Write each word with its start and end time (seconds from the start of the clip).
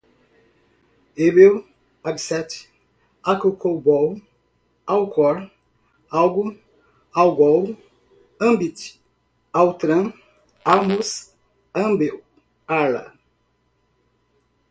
able, 1.25 1.57
abset, 2.09 2.49
acucobol, 3.31 4.07
alcor, 4.93 5.35
algo, 6.19 6.45
algol, 7.21 7.61
ambit, 8.47 8.77
altran, 9.61 10.05
amos, 10.75 11.09
ample, 11.83 12.09
arla 12.79 13.05